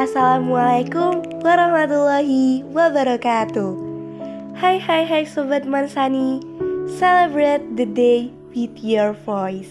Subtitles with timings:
[0.00, 3.76] Assalamualaikum warahmatullahi wabarakatuh.
[4.56, 6.40] Hai hai hai Sobat Mansani.
[6.96, 9.68] Celebrate the day with your voice.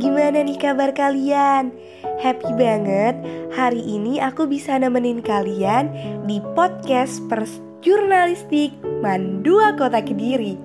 [0.00, 1.76] Gimana nih kabar kalian?
[2.24, 3.20] Happy banget.
[3.52, 5.92] Hari ini aku bisa nemenin kalian
[6.24, 8.72] Di podcast pers jurnalistik
[9.04, 10.56] Mandua Kota Kediri.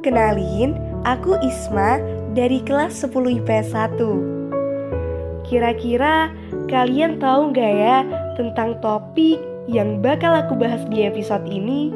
[0.00, 0.72] Kenalin,
[1.04, 2.00] aku Isma
[2.32, 6.32] dari kelas 10 IPS 1 Kira-kira
[6.68, 7.98] kalian tahu gak ya
[8.34, 9.38] tentang topik
[9.70, 11.94] yang bakal aku bahas di episode ini?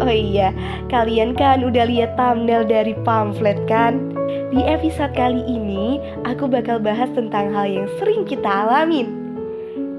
[0.00, 0.56] Oh iya,
[0.88, 4.16] kalian kan udah lihat thumbnail dari pamflet kan?
[4.48, 9.12] Di episode kali ini, aku bakal bahas tentang hal yang sering kita alamin,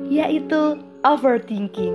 [0.09, 1.93] yaitu overthinking.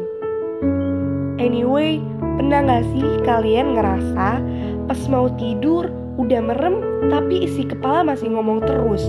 [1.42, 1.98] Anyway,
[2.38, 4.38] pernah gak sih kalian ngerasa
[4.86, 5.90] pas mau tidur
[6.22, 6.78] udah merem
[7.10, 9.02] tapi isi kepala masih ngomong terus?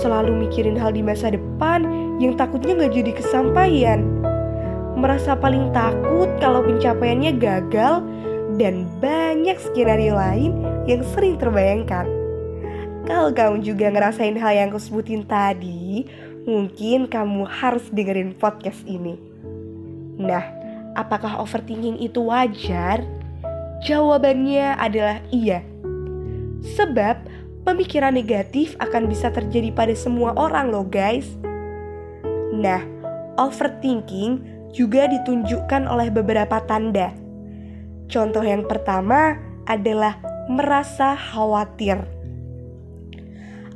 [0.00, 1.43] Selalu mikirin hal di masa depan
[2.22, 4.00] yang takutnya gak jadi kesampaian.
[4.94, 8.04] Merasa paling takut kalau pencapaiannya gagal
[8.56, 12.06] dan banyak skenario lain yang sering terbayangkan.
[13.04, 16.08] Kalau kamu juga ngerasain hal yang aku sebutin tadi,
[16.48, 19.18] mungkin kamu harus dengerin podcast ini.
[20.16, 20.46] Nah,
[20.96, 23.04] apakah overthinking itu wajar?
[23.84, 25.60] Jawabannya adalah iya.
[26.64, 27.28] Sebab
[27.68, 31.28] pemikiran negatif akan bisa terjadi pada semua orang loh guys.
[32.64, 32.80] Nah,
[33.36, 34.40] overthinking
[34.72, 37.12] juga ditunjukkan oleh beberapa tanda.
[38.08, 39.36] Contoh yang pertama
[39.68, 40.16] adalah
[40.48, 42.00] merasa khawatir.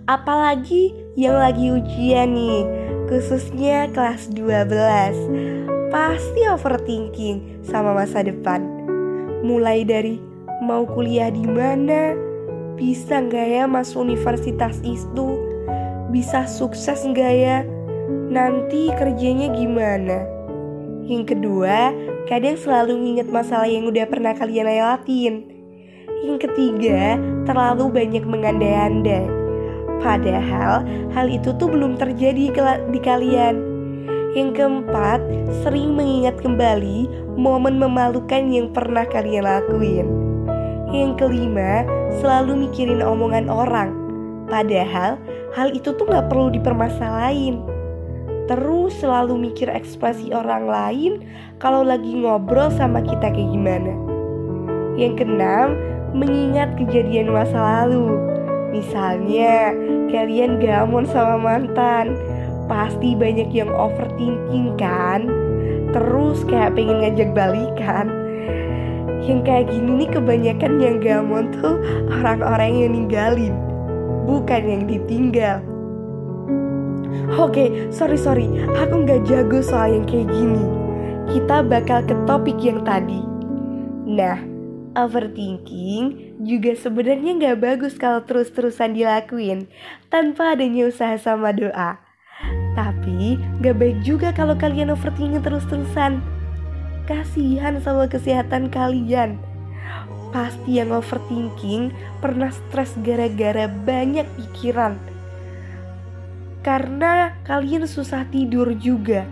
[0.08, 2.64] Apalagi yang lagi ujian nih,
[3.12, 5.92] khususnya kelas 12.
[5.92, 8.64] Pasti overthinking sama masa depan.
[9.44, 10.16] Mulai dari
[10.64, 12.16] mau kuliah di mana,
[12.80, 15.36] bisa nggak ya masuk universitas itu,
[16.08, 17.58] bisa sukses nggak ya,
[18.28, 20.24] nanti kerjanya gimana.
[21.08, 21.92] Yang kedua,
[22.28, 25.34] kadang selalu nginget masalah yang udah pernah kalian lewatin.
[26.20, 27.16] Yang ketiga,
[27.48, 29.24] terlalu banyak mengandai-andai.
[29.98, 30.84] Padahal
[31.16, 32.52] hal itu tuh belum terjadi
[32.92, 33.56] di kalian.
[34.36, 35.20] Yang keempat,
[35.64, 37.08] sering mengingat kembali
[37.40, 40.06] momen memalukan yang pernah kalian lakuin.
[40.92, 41.88] Yang kelima,
[42.20, 43.90] selalu mikirin omongan orang.
[44.48, 45.16] Padahal
[45.56, 47.77] hal itu tuh gak perlu dipermasalahin.
[48.48, 51.12] Terus selalu mikir ekspresi orang lain
[51.60, 53.92] kalau lagi ngobrol sama kita kayak gimana.
[54.96, 55.76] Yang keenam,
[56.16, 58.08] mengingat kejadian masa lalu.
[58.72, 59.76] Misalnya,
[60.08, 62.16] kalian gamon sama mantan,
[62.72, 65.28] pasti banyak yang overthinking kan?
[65.92, 68.08] Terus kayak pengen ngajak balikan.
[69.28, 71.76] Yang kayak gini nih kebanyakan yang gamon tuh
[72.08, 73.52] orang-orang yang ninggalin,
[74.24, 75.60] bukan yang ditinggal.
[77.38, 78.46] Oke, sorry sorry,
[78.76, 80.64] aku nggak jago soal yang kayak gini.
[81.28, 83.20] Kita bakal ke topik yang tadi.
[84.08, 84.40] Nah,
[84.96, 89.68] overthinking juga sebenarnya nggak bagus kalau terus-terusan dilakuin
[90.08, 92.00] tanpa adanya usaha sama doa.
[92.78, 96.22] Tapi gak baik juga kalau kalian overthinking terus-terusan.
[97.10, 99.42] Kasihan sama kesehatan kalian.
[100.30, 101.90] Pasti yang overthinking
[102.22, 104.94] pernah stres gara-gara banyak pikiran
[106.62, 109.24] karena kalian susah tidur juga.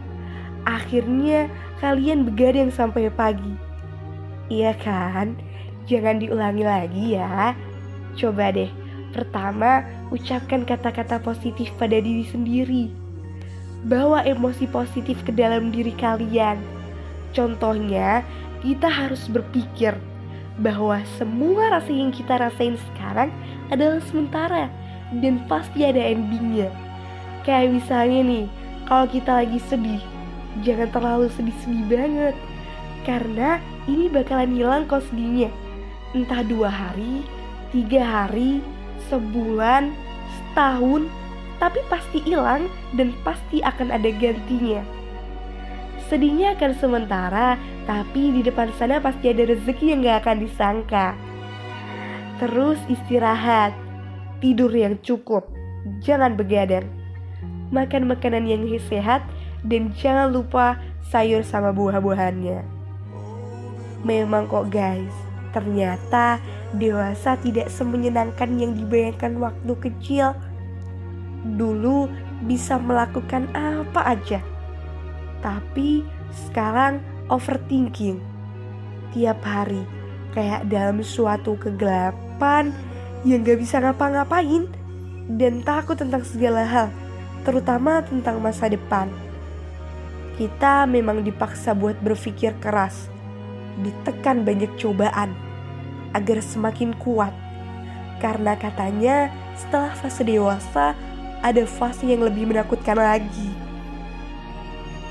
[0.66, 1.47] Akhirnya
[1.78, 3.54] kalian begadang sampai pagi.
[4.50, 5.38] Iya kan?
[5.86, 7.54] Jangan diulangi lagi ya.
[8.19, 8.70] Coba deh,
[9.15, 12.91] pertama ucapkan kata-kata positif pada diri sendiri.
[13.86, 16.59] Bawa emosi positif ke dalam diri kalian.
[17.31, 18.26] Contohnya,
[18.65, 19.94] kita harus berpikir
[20.59, 23.28] bahwa semua rasa yang kita rasain sekarang
[23.69, 24.72] adalah sementara
[25.20, 26.72] dan pasti ada endingnya.
[27.46, 28.44] Kayak misalnya nih,
[28.90, 30.02] kalau kita lagi sedih,
[30.66, 32.34] jangan terlalu sedih-sedih banget.
[33.06, 35.54] Karena ini bakalan hilang kok sedihnya.
[36.10, 37.22] Entah dua hari,
[37.70, 38.58] tiga hari,
[39.06, 39.94] sebulan,
[40.34, 41.06] setahun,
[41.62, 42.66] tapi pasti hilang
[42.98, 44.82] dan pasti akan ada gantinya.
[46.10, 47.54] Sedihnya akan sementara,
[47.86, 51.15] tapi di depan sana pasti ada rezeki yang gak akan disangka.
[52.42, 53.71] Terus istirahat,
[54.42, 55.47] tidur yang cukup,
[56.03, 57.05] jangan begadang
[57.71, 59.22] makan makanan yang sehat,
[59.66, 60.78] dan jangan lupa
[61.10, 62.63] sayur sama buah-buahannya.
[64.07, 65.15] Memang kok guys,
[65.51, 66.39] ternyata
[66.77, 70.36] dewasa tidak semenyenangkan yang dibayangkan waktu kecil.
[71.47, 72.10] Dulu
[72.45, 74.42] bisa melakukan apa aja,
[75.41, 76.98] tapi sekarang
[77.33, 78.19] overthinking
[79.15, 79.83] tiap hari
[80.36, 82.74] kayak dalam suatu kegelapan
[83.24, 84.69] yang gak bisa ngapa-ngapain
[85.41, 86.92] dan takut tentang segala hal
[87.47, 89.07] terutama tentang masa depan.
[90.37, 93.09] kita memang dipaksa buat berpikir keras,
[93.81, 95.33] ditekan banyak cobaan
[96.13, 97.33] agar semakin kuat.
[98.21, 100.93] Karena katanya setelah fase dewasa
[101.41, 103.48] ada fase yang lebih menakutkan lagi.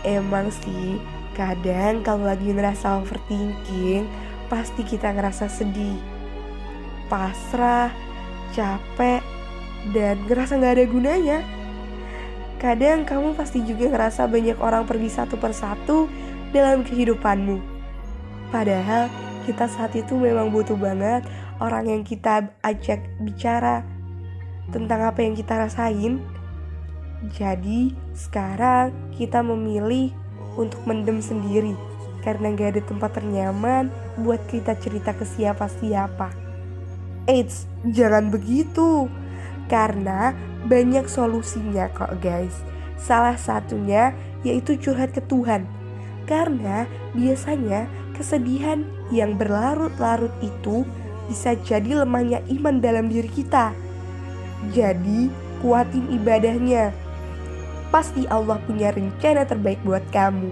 [0.06, 1.02] Emang sih,
[1.34, 4.06] kadang kalau lagi ngerasa overthinking,
[4.46, 5.98] pasti kita ngerasa sedih,
[7.10, 7.90] pasrah,
[8.54, 9.26] capek,
[9.90, 11.42] dan ngerasa gak ada gunanya.
[12.65, 16.09] Kadang kamu pasti juga ngerasa banyak orang pergi satu persatu
[16.50, 17.62] dalam kehidupanmu.
[18.50, 19.06] Padahal
[19.45, 21.21] kita saat itu memang butuh banget
[21.62, 23.85] orang yang kita ajak bicara
[24.73, 26.25] tentang apa yang kita rasain.
[27.38, 30.09] Jadi sekarang kita memilih
[30.57, 31.77] untuk mendem sendiri
[32.25, 33.94] karena gak ada tempat ternyaman
[34.25, 36.33] buat kita cerita ke siapa-siapa.
[37.29, 39.06] Eits, jangan begitu.
[39.65, 40.33] Karena
[40.65, 42.65] banyak solusinya kok guys.
[42.95, 44.13] Salah satunya
[44.45, 45.65] yaitu curhat ke Tuhan.
[46.25, 47.85] Karena biasanya
[48.17, 50.85] kesedihan yang berlarut-larut itu
[51.29, 53.73] bisa jadi lemahnya iman dalam diri kita.
[54.73, 55.29] Jadi,
[55.62, 56.94] kuatin ibadahnya.
[57.94, 60.50] Pasti Allah punya rencana terbaik buat kamu.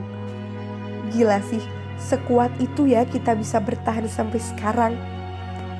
[1.13, 1.61] Gila sih,
[1.97, 4.93] sekuat itu ya kita bisa bertahan sampai sekarang.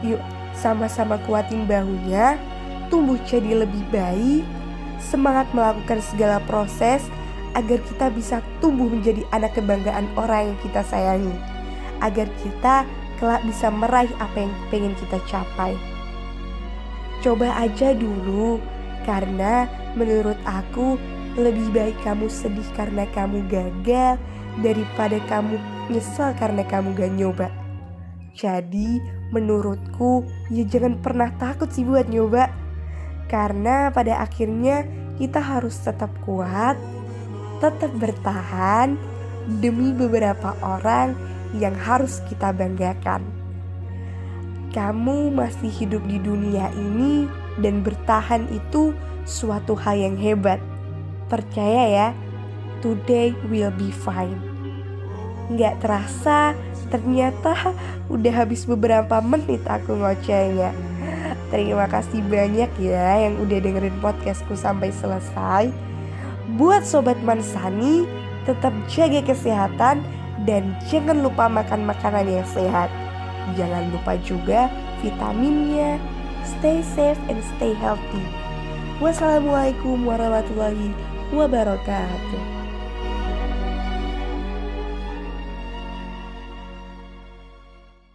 [0.02, 0.22] Yuk,
[0.58, 2.38] sama-sama kuatin bahunya,
[2.94, 4.46] tumbuh jadi lebih baik,
[5.02, 7.02] semangat melakukan segala proses
[7.58, 11.34] agar kita bisa tumbuh menjadi anak kebanggaan orang yang kita sayangi,
[12.06, 12.86] agar kita
[13.18, 15.74] kelak bisa meraih apa yang pengen kita capai.
[17.26, 18.62] Coba aja dulu,
[19.10, 19.66] karena
[19.98, 21.02] menurut aku
[21.34, 24.22] lebih baik kamu sedih karena kamu gagal
[24.62, 25.58] daripada kamu
[25.90, 27.50] nyesal karena kamu gak nyoba.
[28.38, 29.02] Jadi
[29.34, 32.63] menurutku ya jangan pernah takut sih buat nyoba
[33.34, 34.86] karena pada akhirnya
[35.18, 36.78] kita harus tetap kuat,
[37.58, 38.94] tetap bertahan
[39.58, 41.18] demi beberapa orang
[41.58, 43.26] yang harus kita banggakan.
[44.70, 47.26] Kamu masih hidup di dunia ini
[47.58, 48.94] dan bertahan itu
[49.26, 50.62] suatu hal yang hebat.
[51.26, 52.08] Percaya ya,
[52.86, 54.38] today will be fine.
[55.50, 56.54] Nggak terasa,
[56.94, 57.74] ternyata
[58.14, 60.93] udah habis beberapa menit aku ngocehnya.
[61.54, 65.70] Terima kasih banyak ya yang udah dengerin podcastku sampai selesai.
[66.58, 68.10] Buat Sobat Mansani,
[68.50, 70.02] tetap jaga kesehatan
[70.50, 72.90] dan jangan lupa makan makanan yang sehat.
[73.54, 74.66] Jangan lupa juga
[75.06, 76.02] vitaminnya.
[76.42, 78.26] Stay safe and stay healthy.
[78.98, 80.90] Wassalamualaikum warahmatullahi
[81.30, 82.53] wabarakatuh.